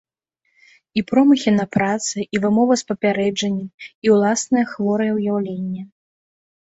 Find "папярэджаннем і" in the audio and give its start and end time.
2.91-4.13